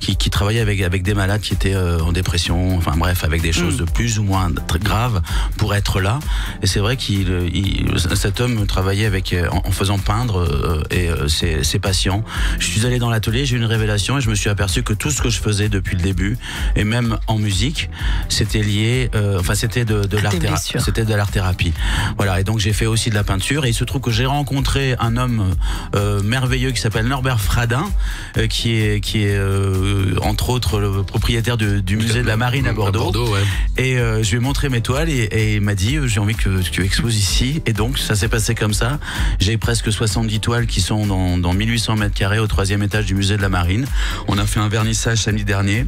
qui, 0.00 0.16
qui 0.16 0.30
travaillait 0.30 0.60
avec, 0.60 0.80
avec 0.80 1.02
des 1.02 1.14
malades 1.14 1.40
qui 1.40 1.54
étaient 1.54 1.74
euh, 1.74 1.98
en 2.00 2.12
dépression, 2.12 2.76
enfin 2.76 2.94
bref, 2.96 3.24
avec 3.24 3.42
des 3.42 3.52
choses 3.52 3.76
de 3.76 3.84
plus 3.84 4.18
ou 4.18 4.22
moins 4.24 4.50
graves 4.80 5.20
pour 5.56 5.74
être 5.74 6.00
là. 6.00 6.18
Et 6.62 6.66
c'est 6.66 6.80
vrai 6.80 6.96
qu'il, 6.96 7.28
il- 7.52 7.86
cet 8.16 8.40
homme 8.40 8.66
travaillait 8.66 9.06
avec, 9.06 9.32
euh, 9.32 9.48
en, 9.50 9.62
en 9.68 9.70
faisant 9.72 9.98
peindre 9.98 10.38
euh, 10.40 10.82
et 10.90 11.08
euh, 11.08 11.28
ses, 11.28 11.64
ses 11.64 11.78
patients. 11.78 12.24
Je 12.58 12.66
suis 12.66 12.86
allé 12.86 12.98
dans 12.98 13.10
l'atelier, 13.10 13.44
j'ai 13.46 13.56
eu 13.56 13.58
une 13.58 13.64
révélation 13.64 14.18
et 14.18 14.20
je 14.20 14.30
me 14.30 14.34
suis 14.34 14.50
aperçu 14.50 14.82
que 14.82 14.92
tout 14.92 15.10
ce 15.10 15.20
que 15.22 15.30
je 15.30 15.40
faisais 15.40 15.68
depuis 15.68 15.96
le 15.96 16.02
début 16.02 16.38
et 16.76 16.84
même 16.84 17.18
en 17.26 17.38
musique, 17.38 17.90
c'était 18.28 18.62
lié, 18.62 19.10
euh, 19.14 19.38
enfin 19.40 19.54
c'était 19.54 19.84
de, 19.84 20.02
l'art 20.16 20.32
tes 20.32 20.38
théra- 20.38 20.54
blessures. 20.54 20.80
c'était 20.80 21.04
de 21.04 21.14
l'art 21.14 21.30
thérapie. 21.30 21.72
Voilà. 22.16 22.40
Et 22.40 22.44
donc 22.44 22.58
j'ai 22.58 22.72
fait 22.72 22.86
aussi 22.86 23.10
de 23.10 23.14
la 23.14 23.24
peinture 23.24 23.64
et 23.64 23.70
il 23.70 23.74
se 23.74 23.84
trouve 23.84 24.00
que 24.00 24.10
j'ai 24.10 24.26
rencontré 24.26 24.94
un 24.98 25.16
homme 25.16 25.54
euh, 25.94 26.22
merveilleux 26.22 26.70
qui 26.70 26.80
s'appelle 26.80 27.06
Norbert 27.06 27.40
Fradin, 27.40 27.88
euh, 28.36 28.46
qui 28.46 28.72
est 28.74 29.00
qui 29.00 29.22
est 29.24 29.27
euh, 29.34 30.16
entre 30.22 30.50
autres 30.50 30.80
le 30.80 31.02
propriétaire 31.02 31.56
de- 31.56 31.80
du 31.80 31.96
musée 31.96 32.22
de 32.22 32.26
la 32.26 32.36
Marine 32.36 32.66
à 32.66 32.72
Bordeaux. 32.72 33.32
ouais. 33.32 33.40
Et 33.76 33.98
euh, 33.98 34.22
je 34.22 34.30
lui 34.30 34.36
ai 34.36 34.40
montré 34.40 34.68
mes 34.68 34.80
toiles 34.80 35.08
et, 35.08 35.24
et 35.24 35.54
il 35.56 35.60
m'a 35.60 35.74
dit 35.74 35.96
euh, 35.96 36.06
j'ai 36.06 36.20
envie 36.20 36.34
que 36.34 36.60
tu 36.62 36.84
exposes 36.84 37.16
ici. 37.16 37.62
Et 37.66 37.72
donc 37.72 37.98
ça 37.98 38.14
s'est 38.14 38.28
passé 38.28 38.54
comme 38.54 38.74
ça. 38.74 38.98
J'ai 39.40 39.56
presque 39.58 39.92
70 39.92 40.40
toiles 40.40 40.66
qui 40.66 40.80
sont 40.80 41.06
dans, 41.06 41.38
dans 41.38 41.52
1800 41.54 41.96
mètres 41.96 42.14
carrés 42.14 42.38
au 42.38 42.46
troisième 42.46 42.82
étage 42.82 43.06
du 43.06 43.14
musée 43.14 43.36
de 43.36 43.42
la 43.42 43.48
Marine. 43.48 43.86
On 44.28 44.38
a 44.38 44.46
fait 44.46 44.60
un 44.60 44.68
vernissage 44.68 45.18
samedi 45.18 45.44
dernier. 45.44 45.86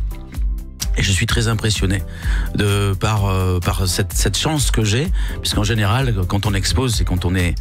Et 0.97 1.03
je 1.03 1.13
suis 1.13 1.27
très 1.27 1.47
impressionné 1.47 2.03
de 2.57 2.95
par 2.99 3.27
euh, 3.27 3.61
par 3.61 3.87
cette, 3.87 4.13
cette 4.13 4.37
chance 4.37 4.71
que 4.73 4.83
j'ai, 4.85 5.07
puisqu'en 5.41 5.63
général, 5.63 6.15
quand 6.27 6.47
on 6.47 6.53
expose, 6.53 6.95
c'est 6.97 7.05
quand 7.05 7.25
on 7.25 7.35
est 7.37 7.55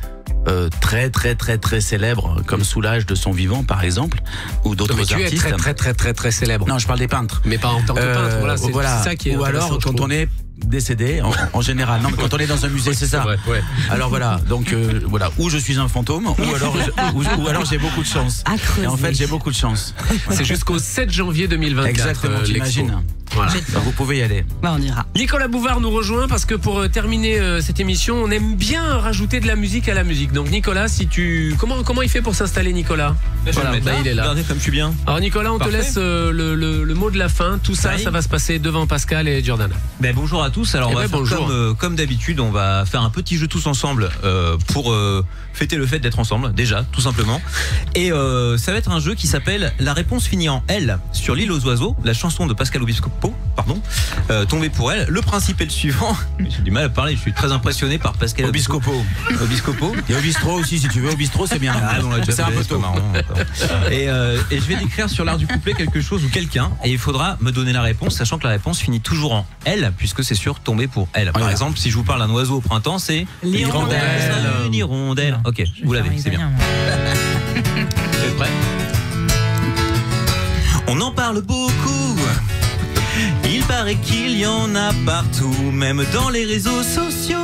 euh, 0.47 0.69
très 0.81 1.09
très 1.09 1.35
très 1.35 1.57
très 1.57 1.81
célèbre, 1.81 2.41
comme 2.47 2.63
Soulage 2.63 3.05
de 3.05 3.15
son 3.15 3.31
vivant 3.31 3.63
par 3.63 3.83
exemple, 3.83 4.21
ou 4.63 4.75
d'autres 4.75 4.95
Mais 4.95 5.05
tu 5.05 5.19
es 5.19 5.23
artistes. 5.25 5.37
très 5.41 5.51
très 5.53 5.73
très 5.73 5.93
très 5.93 6.13
très 6.13 6.31
célèbre. 6.31 6.67
Non, 6.67 6.77
je 6.79 6.87
parle 6.87 6.99
des 6.99 7.07
peintres. 7.07 7.41
Mais 7.45 7.57
pas 7.57 7.69
en 7.69 7.81
tant 7.81 7.93
que 7.93 7.99
Euh, 7.99 8.13
peintre. 8.15 8.37
Voilà, 8.39 8.57
c'est 8.57 8.71
voilà. 8.71 9.03
ça 9.03 9.15
qui 9.15 9.29
est 9.29 9.35
Ou 9.35 9.43
alors 9.43 9.69
quand 9.69 9.93
trouve. 9.93 10.01
on 10.01 10.09
est 10.09 10.27
décédé, 10.57 11.21
en, 11.21 11.31
en 11.53 11.61
général. 11.61 12.01
Non, 12.01 12.09
mais 12.11 12.17
quand 12.17 12.33
on 12.33 12.37
est 12.37 12.47
dans 12.47 12.65
un 12.65 12.69
musée, 12.69 12.93
c'est 12.93 13.07
ça. 13.07 13.19
vrai, 13.21 13.37
ouais. 13.47 13.61
Alors 13.89 14.09
voilà, 14.09 14.39
donc 14.49 14.73
euh, 14.73 14.99
voilà, 15.05 15.29
ou 15.37 15.49
je 15.49 15.57
suis 15.57 15.77
un 15.79 15.87
fantôme, 15.87 16.27
ou 16.27 16.55
alors, 16.55 16.75
ou, 17.15 17.23
ou 17.41 17.47
alors 17.47 17.65
j'ai 17.65 17.77
beaucoup 17.77 18.01
de 18.01 18.07
chance. 18.07 18.43
Et 18.81 18.87
en 18.87 18.97
fait, 18.97 19.13
j'ai 19.13 19.27
beaucoup 19.27 19.51
de 19.51 19.55
chance. 19.55 19.93
C'est 20.31 20.43
jusqu'au 20.45 20.79
7 20.79 21.11
janvier 21.11 21.47
2024. 21.47 21.89
Exactement, 21.89 22.37
euh. 22.39 22.99
Voilà. 23.35 23.51
Donc 23.73 23.83
vous 23.83 23.91
pouvez 23.91 24.17
y 24.17 24.21
aller. 24.21 24.43
Bah, 24.61 24.75
on 24.77 24.81
ira. 24.81 25.05
Nicolas 25.15 25.47
Bouvard 25.47 25.79
nous 25.79 25.89
rejoint 25.91 26.27
parce 26.27 26.45
que 26.45 26.55
pour 26.55 26.79
euh, 26.79 26.87
terminer 26.87 27.39
euh, 27.39 27.61
cette 27.61 27.79
émission, 27.79 28.15
on 28.23 28.29
aime 28.31 28.55
bien 28.55 28.83
rajouter 28.97 29.39
de 29.39 29.47
la 29.47 29.55
musique 29.55 29.87
à 29.89 29.93
la 29.93 30.03
musique. 30.03 30.31
Donc 30.33 30.49
Nicolas, 30.49 30.87
si 30.87 31.07
tu 31.07 31.55
comment 31.59 31.83
comment 31.83 32.01
il 32.01 32.09
fait 32.09 32.21
pour 32.21 32.35
s'installer 32.35 32.73
Nicolas? 32.73 33.15
Voilà, 33.51 33.79
bah, 33.79 33.91
il 34.01 34.07
est 34.07 34.13
là. 34.13 34.23
Regardez 34.23 34.43
comme 34.43 34.57
je 34.57 34.63
suis 34.63 34.71
bien. 34.71 34.93
Alors 35.07 35.19
Nicolas, 35.19 35.53
on 35.53 35.57
Parfait. 35.59 35.73
te 35.73 35.77
laisse 35.77 35.95
euh, 35.97 36.31
le, 36.31 36.55
le- 36.55 36.83
le 36.83 36.93
mot 36.95 37.09
de 37.11 37.17
la 37.17 37.29
fin. 37.29 37.59
Tout 37.63 37.75
ça, 37.75 37.97
ça 37.97 38.09
va 38.11 38.21
se 38.21 38.27
passer 38.29 38.59
devant 38.59 38.87
Pascal 38.87 39.27
et 39.27 39.43
Jordan. 39.43 39.71
Ben, 39.99 40.13
bonjour 40.15 40.43
à 40.43 40.49
tous. 40.49 40.75
Alors 40.75 40.89
Eh 40.91 40.95
on 40.95 40.99
va 40.99 41.07
ben, 41.07 41.25
faire 41.25 41.37
comme, 41.37 41.51
euh, 41.51 41.73
comme 41.73 41.95
d'habitude, 41.95 42.39
on 42.39 42.51
va 42.51 42.85
faire 42.85 43.01
un 43.01 43.09
petit 43.09 43.37
jeu 43.37 43.47
tous 43.47 43.67
ensemble 43.67 44.09
euh, 44.23 44.57
pour 44.73 44.91
euh, 44.91 45.23
fêter 45.53 45.75
le 45.77 45.85
fait 45.85 45.99
d'être 45.99 46.19
ensemble, 46.19 46.53
déjà, 46.53 46.83
tout 46.91 47.01
simplement. 47.01 47.41
Et 47.95 48.11
euh, 48.11 48.57
ça 48.57 48.71
va 48.71 48.77
être 48.77 48.91
un 48.91 48.99
jeu 48.99 49.15
qui 49.15 49.27
s'appelle 49.27 49.73
La 49.79 49.93
réponse 49.93 50.25
finit 50.25 50.49
en 50.49 50.63
L 50.67 50.99
sur 51.11 51.35
l'île 51.35 51.51
aux 51.51 51.65
oiseaux, 51.65 51.95
la 52.03 52.13
chanson 52.13 52.45
de 52.47 52.53
Pascal 52.53 52.81
Obispo, 52.83 53.09
pardon, 53.55 53.81
euh, 54.29 54.45
tombée 54.45 54.69
pour 54.69 54.91
elle. 54.91 55.07
Le 55.09 55.21
principe 55.21 55.61
est 55.61 55.65
le 55.65 55.69
suivant. 55.71 56.15
J'ai 56.39 56.61
du 56.61 56.71
mal 56.71 56.85
à 56.85 56.89
parler, 56.89 57.15
je 57.15 57.21
suis 57.21 57.33
très 57.33 57.51
impressionné 57.51 57.97
par 57.97 58.13
Pascal 58.13 58.45
Obiscopo. 58.45 59.03
Obiscopo. 59.41 59.95
Il 60.07 60.13
y 60.13 60.15
a 60.15 60.19
au 60.19 60.21
bistrot 60.21 60.53
aussi, 60.53 60.79
si 60.79 60.87
tu 60.87 61.01
veux. 61.01 61.11
Au 61.11 61.15
bistrot, 61.15 61.47
c'est 61.47 61.59
bien. 61.59 61.73
Ah, 61.75 61.97
c'est 62.27 62.39
un 62.41 62.51
peu 62.51 62.63
tôt. 62.63 62.79
marrant. 62.79 62.95
Et, 63.91 64.09
euh, 64.09 64.39
et 64.51 64.57
je 64.57 64.65
vais 64.65 64.75
décrire 64.75 65.09
sur 65.09 65.25
l'art 65.25 65.37
du 65.37 65.47
couplet 65.47 65.73
quelque 65.73 66.01
chose 66.01 66.23
ou 66.23 66.29
quelqu'un 66.29 66.71
et 66.83 66.91
il 66.91 66.97
faudra 66.97 67.37
me 67.41 67.51
donner 67.51 67.73
la 67.73 67.81
réponse, 67.81 68.15
sachant 68.15 68.37
que 68.37 68.43
la 68.43 68.51
réponse 68.51 68.79
finit 68.79 69.01
toujours 69.01 69.33
en 69.33 69.45
elle, 69.65 69.91
puisque 69.97 70.23
c'est 70.23 70.35
sûr 70.35 70.59
tomber 70.59 70.87
pour 70.87 71.07
elle. 71.13 71.31
Par 71.31 71.49
exemple, 71.49 71.77
si 71.77 71.89
je 71.89 71.95
vous 71.95 72.03
parle 72.03 72.19
d'un 72.19 72.29
oiseau 72.33 72.57
au 72.57 72.61
printemps, 72.61 72.99
c'est 72.99 73.25
L'hirondelle. 73.43 74.01
Une 74.65 74.73
hirondelle. 74.73 75.39
Ok, 75.45 75.63
vous 75.83 75.93
l'avez, 75.93 76.09
c'est 76.17 76.29
bien. 76.29 76.51
Vous 77.55 78.25
êtes 78.25 78.35
prêts? 78.37 78.49
On 80.87 80.99
en 81.01 81.11
parle 81.11 81.41
beaucoup. 81.41 82.08
Il 83.45 83.63
paraît 83.63 83.95
qu'il 83.95 84.37
y 84.37 84.45
en 84.45 84.73
a 84.75 84.91
partout, 85.05 85.55
même 85.73 86.03
dans 86.13 86.29
les 86.29 86.45
réseaux 86.45 86.83
sociaux. 86.83 87.37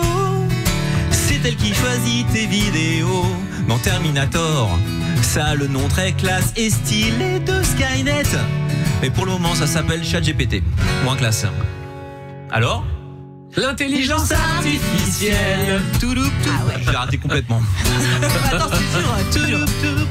C'est 1.11 1.39
elle 1.45 1.55
qui 1.55 1.73
choisit 1.73 2.27
tes 2.33 2.45
vidéos 2.45 3.25
dans 3.67 3.77
Terminator. 3.79 4.77
Ça 5.21 5.45
a 5.45 5.55
le 5.55 5.67
nom 5.67 5.87
très 5.87 6.13
classe 6.13 6.53
et 6.55 6.69
stylé 6.69 7.39
de 7.39 7.61
Skynet. 7.63 8.23
Mais 9.01 9.09
pour 9.09 9.25
le 9.25 9.31
moment, 9.33 9.55
ça 9.55 9.67
s'appelle 9.67 10.03
ChatGPT. 10.03 10.63
Moins 11.03 11.15
classe. 11.15 11.45
Alors? 12.51 12.85
L'intelligence 13.57 14.31
artificielle. 14.31 15.81
Touloup, 15.99 16.23
touloup. 16.43 16.71
Je 16.81 16.89
l'ai 16.91 16.97
raté 16.97 17.17
complètement. 17.17 17.61
Attends, 18.51 18.69
c'est 19.31 19.45
dur, 19.45 19.59
dur. 19.59 20.07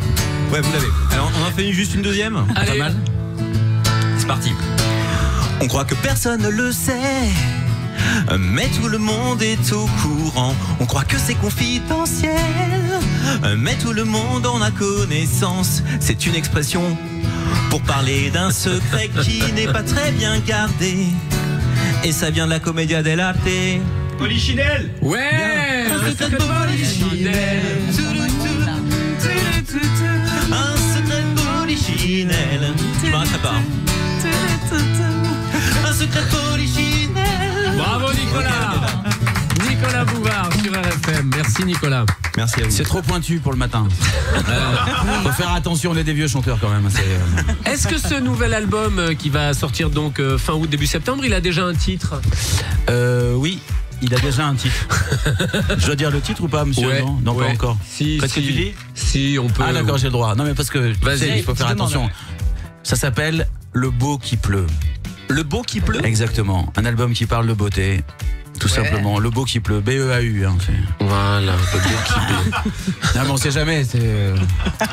Ouais, 0.50 0.60
vous 0.60 0.72
l'avez. 0.72 0.86
Alors, 1.12 1.30
on 1.38 1.48
en 1.48 1.50
fait 1.50 1.72
juste 1.72 1.94
une 1.94 2.02
deuxième? 2.02 2.44
Allez. 2.54 2.72
Pas 2.72 2.78
mal 2.78 2.94
C'est 4.18 4.26
parti. 4.26 4.52
On 5.60 5.66
croit 5.66 5.84
que 5.84 5.94
personne 5.94 6.42
ne 6.42 6.48
le 6.48 6.72
sait. 6.72 7.28
Mais 8.38 8.68
tout 8.80 8.88
le 8.88 8.98
monde 8.98 9.42
est 9.42 9.72
au 9.72 9.86
courant. 10.02 10.54
On 10.80 10.86
croit 10.86 11.04
que 11.04 11.16
c'est 11.18 11.34
confidentiel. 11.34 12.32
Mais 13.58 13.74
tout 13.76 13.92
le 13.92 14.04
monde 14.04 14.46
en 14.46 14.60
a 14.62 14.70
connaissance. 14.70 15.82
C'est 16.00 16.26
une 16.26 16.34
expression 16.34 16.82
pour 17.70 17.80
parler 17.82 18.30
d'un 18.30 18.50
secret 18.50 19.10
qui 19.22 19.42
n'est 19.52 19.72
pas 19.72 19.82
très 19.82 20.10
bien 20.12 20.38
gardé. 20.40 21.06
Et 22.04 22.12
ça 22.12 22.30
vient 22.30 22.46
de 22.46 22.50
la 22.50 22.60
commedia 22.60 23.02
dell'arte. 23.02 23.38
Polichinelle 24.18 24.90
Ouais. 25.00 25.86
Un 25.90 26.10
secret 26.10 26.30
de 26.30 26.36
polichinelle. 26.36 27.62
Un 30.52 30.76
secret 30.76 31.24
polichinelle. 31.60 32.74
Je 33.04 33.10
m'arrêterai 33.10 33.38
pas. 33.38 33.54
Merci 41.56 41.66
Nicolas. 41.66 42.04
Merci 42.36 42.62
à 42.62 42.64
vous. 42.64 42.70
C'est 42.72 42.82
trop 42.82 43.00
pointu 43.00 43.38
pour 43.38 43.52
le 43.52 43.58
matin. 43.58 43.86
Faut 45.22 45.30
faire 45.30 45.52
attention, 45.52 45.92
on 45.92 45.96
est 45.96 46.02
des 46.02 46.12
vieux 46.12 46.26
chanteurs 46.26 46.58
quand 46.60 46.68
même. 46.68 46.84
Euh, 46.86 47.70
Est-ce 47.72 47.86
que 47.86 47.96
ce 47.96 48.18
nouvel 48.18 48.54
album 48.54 48.98
euh, 48.98 49.14
qui 49.14 49.30
va 49.30 49.54
sortir 49.54 49.88
donc 49.88 50.18
euh, 50.18 50.36
fin 50.36 50.54
août 50.54 50.68
début 50.68 50.88
septembre, 50.88 51.24
il 51.24 51.32
a 51.32 51.40
déjà 51.40 51.64
un 51.64 51.74
titre? 51.74 52.20
Euh, 52.90 53.34
oui, 53.34 53.60
il 54.02 54.12
a 54.16 54.18
déjà 54.18 54.46
un 54.46 54.56
titre. 54.56 54.74
Je 55.78 55.86
dois 55.86 55.94
dire 55.94 56.10
le 56.10 56.20
titre 56.20 56.42
ou 56.42 56.48
pas, 56.48 56.64
monsieur 56.64 56.88
Ouais, 56.88 57.02
Non, 57.02 57.20
non 57.22 57.34
ouais. 57.36 57.46
pas 57.46 57.52
encore. 57.52 57.78
Si, 57.88 58.18
Qu'est-ce 58.20 58.34
que 58.34 58.40
si. 58.40 58.46
tu 58.48 58.52
dis? 58.52 58.72
Si, 58.96 59.38
on 59.40 59.46
peut. 59.46 59.62
Ah 59.64 59.72
d'accord, 59.72 59.96
j'ai 59.98 60.08
le 60.08 60.12
droit. 60.12 60.34
Non 60.34 60.42
mais 60.42 60.54
parce 60.54 60.70
que 60.70 60.92
tu 60.92 61.04
Vas-y, 61.04 61.38
il 61.38 61.44
faut 61.44 61.54
faire 61.54 61.68
attention. 61.68 62.10
Ça 62.82 62.96
s'appelle 62.96 63.46
Le 63.72 63.92
beau 63.92 64.18
qui 64.18 64.36
pleut. 64.36 64.66
Le 65.28 65.44
beau 65.44 65.62
qui 65.62 65.80
pleut? 65.80 66.04
Exactement. 66.04 66.72
Un 66.76 66.84
album 66.84 67.12
qui 67.12 67.26
parle 67.26 67.46
de 67.46 67.52
beauté. 67.54 68.02
Tout 68.64 68.68
simplement. 68.70 69.18
Le 69.18 69.28
beau 69.28 69.44
qui 69.44 69.60
pleut. 69.60 69.80
B-E-A-U. 69.80 70.46
Hein, 70.46 70.56
Voilà, 71.00 71.52
le 71.52 71.52
beau 71.52 71.78
qui 71.84 72.12
pleut. 72.62 72.72
non 73.14 73.22
mais 73.24 73.30
on 73.30 73.36
sait 73.36 73.50
jamais. 73.50 73.84
Euh, 73.96 74.34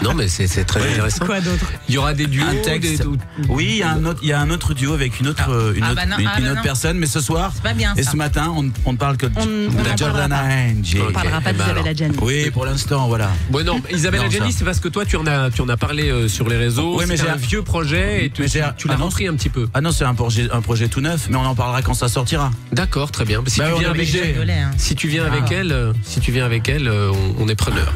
Non, 0.03 0.13
mais 0.13 0.27
c'est 0.27 0.65
très 0.65 0.81
intéressant. 0.91 1.25
Quoi 1.25 1.39
d'autre 1.39 1.65
Il 1.87 1.95
y 1.95 1.97
aura 1.97 2.13
des 2.13 2.27
duos, 2.27 2.43
un 2.45 2.55
texte. 2.55 3.01
des- 3.01 3.07
Oui, 3.47 3.67
il 3.69 3.77
y, 3.77 3.83
a 3.83 3.91
un 3.91 4.03
autre, 4.03 4.19
il 4.21 4.27
y 4.27 4.33
a 4.33 4.41
un 4.41 4.49
autre 4.49 4.73
duo 4.73 4.93
avec 4.93 5.21
une 5.21 5.29
autre, 5.29 5.49
euh, 5.49 5.73
une 5.73 5.83
Ah 5.83 5.91
autre, 5.93 5.95
bah 5.95 6.05
non, 6.05 6.17
une, 6.17 6.27
ah 6.27 6.39
une 6.39 6.45
bah 6.47 6.51
autre 6.51 6.61
personne, 6.63 6.97
mais 6.97 7.05
ce 7.05 7.21
soir 7.21 7.51
C'est 7.55 7.63
pas 7.63 7.73
bien 7.73 7.93
et 7.95 8.03
ça. 8.03 8.11
ce 8.11 8.17
matin, 8.17 8.51
on 8.57 8.69
on 8.83 8.91
ne 8.91 8.97
parle 8.97 9.15
que 9.15 9.27
de, 9.27 9.33
On- 9.39 9.95
Jordana 9.97 10.35
parlera 10.37 10.53
Angie. 10.79 10.99
On 11.07 11.13
parlera 11.13 11.39
pas 11.39 11.51
eh 11.51 11.53
ben 11.53 11.63
d'Isabelle. 11.63 11.87
Adjani. 11.87 12.17
Oui, 12.21 12.51
pour 12.51 12.65
l'instant, 12.65 13.07
voilà. 13.07 13.29
Ouais, 13.53 13.63
non, 13.63 13.81
Isabelle 13.89 14.21
Adjani, 14.21 14.51
c'est 14.51 14.65
parce 14.65 14.81
que 14.81 14.89
toi, 14.89 15.05
tu 15.05 15.15
en 15.15 15.25
as, 15.27 15.49
tu 15.49 15.61
en 15.61 15.69
as 15.69 15.77
parlé 15.77 16.09
euh, 16.09 16.27
sur 16.27 16.49
les 16.49 16.57
réseaux. 16.57 16.97
Oui, 16.99 17.05
mais 17.07 17.15
c'est 17.15 17.23
j'ai- 17.23 17.29
un 17.29 17.35
vieux 17.37 17.61
projet 17.61 18.25
et 18.25 18.29
tu, 18.29 18.41
l'as 18.43 18.75
ah 18.89 18.95
repris 18.97 19.27
un 19.29 19.35
petit 19.35 19.49
peu. 19.49 19.69
Ah 19.73 19.79
non, 19.79 19.91
c'est 19.93 20.03
un 20.03 20.13
projet, 20.13 20.49
un 20.51 20.61
projet 20.61 20.89
tout 20.89 20.99
neuf, 21.01 21.27
mais 21.29 21.37
on 21.37 21.45
en 21.45 21.55
parlera 21.55 21.81
quand 21.81 21.93
ça 21.93 22.09
sortira. 22.09 22.51
D'accord, 22.73 23.11
très 23.11 23.23
bien. 23.23 23.41
Si 23.47 23.60
tu 23.69 23.79
viens 23.79 23.89
avec 23.89 24.15
elle, 24.15 24.49
hein. 24.51 24.71
si 24.77 24.95
tu 24.95 25.07
viens 25.07 25.25
avec 25.25 25.51
elle, 25.51 25.71
euh, 25.71 25.93
si 26.03 26.19
tu 26.19 26.31
viens 26.31 26.45
avec 26.45 26.69
elle, 26.69 26.89
on, 26.89 27.35
on 27.39 27.47
est 27.47 27.55
preneur. 27.55 27.93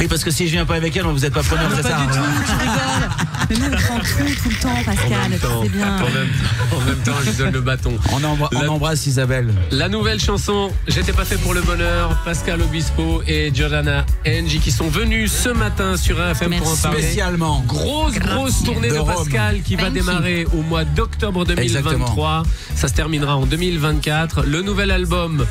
Oui, 0.00 0.06
parce 0.06 0.22
que 0.22 0.30
si 0.30 0.46
je 0.46 0.52
viens 0.52 0.64
pas 0.64 0.76
avec 0.76 0.96
elle, 0.96 1.04
vous 1.04 1.18
n'êtes 1.18 1.32
pas 1.32 1.42
preneur, 1.42 1.70
c'est 1.74 1.82
ça 1.82 1.96
Pas 1.96 2.06
du 2.06 2.12
tout, 2.12 2.18
hein. 2.18 2.42
tu 2.46 2.52
rigoles. 2.52 3.08
Mais 3.50 3.56
nous, 3.56 3.66
on 3.66 3.80
prend 3.80 3.98
tout, 3.98 4.42
tout 4.42 4.48
le 4.50 4.56
temps, 4.56 4.84
Pascal. 4.84 5.38
C'est 5.62 5.68
bien. 5.70 5.96
en, 5.96 6.10
même, 6.10 6.28
en 6.72 6.80
même 6.84 6.98
temps, 7.04 7.12
je 7.24 7.30
lui 7.30 7.36
donne 7.36 7.52
le 7.52 7.60
bâton. 7.60 7.98
on, 8.12 8.68
embrasse 8.68 9.06
Isabelle. 9.06 9.52
La 9.70 9.88
nouvelle 9.88 10.20
chanson 10.20 10.70
J'étais 10.86 11.12
pas 11.12 11.24
fait 11.24 11.38
pour 11.38 11.54
le 11.54 11.62
bonheur, 11.62 12.16
Pascal 12.24 12.60
Obispo 12.62 13.22
et 13.26 13.50
Giordana 13.52 14.04
Angie 14.26 14.60
qui 14.60 14.70
sont 14.70 14.88
venus 14.88 15.32
ce 15.32 15.48
matin 15.48 15.96
sur 15.96 16.16
RFM 16.16 16.56
pour 16.56 16.66
en 16.66 16.70
Merci. 16.70 16.82
parler. 16.82 17.02
Spécialement. 17.02 17.64
Grosse, 17.66 18.18
grosse 18.18 18.62
tournée 18.62 18.90
de. 18.90 18.98
Pascal 18.98 19.62
qui 19.62 19.76
va 19.76 19.88
you. 19.88 19.94
démarrer 19.94 20.46
au 20.52 20.62
mois 20.62 20.84
d'octobre 20.84 21.44
2023. 21.44 22.42
Ça 22.74 22.88
se 22.88 22.94
terminera 22.94 23.36
en 23.36 23.46
2024. 23.46 24.42
Le 24.44 24.62
nouvel 24.62 24.90
album, 24.90 25.46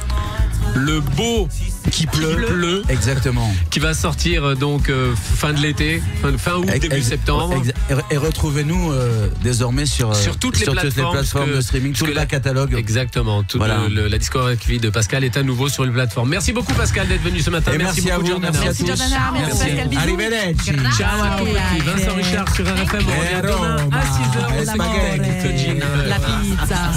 Le 0.77 0.99
Beau 1.01 1.47
qui 1.91 2.05
pleut, 2.05 2.83
Exactement. 2.89 3.51
qui 3.71 3.79
va 3.79 3.93
sortir 3.95 4.43
euh, 4.43 4.55
donc 4.55 4.89
euh, 4.89 5.13
fin 5.15 5.51
de 5.53 5.59
l'été, 5.59 6.03
fin, 6.21 6.37
fin 6.37 6.53
août, 6.57 6.67
début 6.79 7.01
septembre. 7.01 7.55
Et, 7.89 8.13
et 8.13 8.17
retrouvez-nous 8.17 8.91
euh, 8.91 9.29
désormais 9.41 9.85
sur, 9.87 10.15
Sur 10.15 10.37
toutes 10.37 10.59
les 10.59 10.65
plateformes, 10.65 11.13
plateformes 11.13 11.45
parce 11.45 11.51
que- 11.51 11.55
de 11.57 11.61
streaming, 11.61 11.93
tout 11.93 12.05
le 12.05 12.13
la- 12.13 12.25
catalogue. 12.27 12.75
Exactement. 12.77 13.41
Tout 13.43 13.57
Voilà. 13.57 13.87
le- 13.89 13.95
le- 14.03 14.07
la 14.07 14.17
discographie 14.19 14.77
de 14.79 14.89
Pascal 14.89 15.23
est 15.23 15.35
à 15.37 15.41
nouveau 15.43 15.67
sur 15.69 15.83
les 15.83 15.91
plateformes. 15.91 16.29
Merci 16.29 16.53
beaucoup 16.53 16.73
Pascal 16.73 17.07
d'être 17.07 17.23
venu 17.23 17.39
ce 17.39 17.49
matin. 17.49 17.71
Et 17.73 17.77
merci, 17.79 18.09
à 18.11 18.15
beaucoup 18.19 18.27
vous, 18.27 18.27
Giordana. 18.41 18.51
merci 18.63 18.67
à 18.67 18.69
Merci 18.69 18.83
tous. 18.83 18.89
Merci 18.89 19.13
Merci. 19.33 19.59
Pascal, 19.59 19.87
bisous. 19.87 20.01
Arrivederci. 20.01 20.71
Ciao 20.97 21.21
à 21.23 21.37
tutti. 21.39 21.85
Vincent 21.85 22.15
Richard 22.15 22.55
sur 22.55 22.65
RFM. 22.65 23.03
On 23.07 23.19
revient 23.19 23.41
demain 23.41 23.77
à 23.91 24.03
6h. 24.05 24.61
e 24.61 24.65
spaghetti. 24.65 25.79
La 26.07 26.15
pizza. 26.19 26.91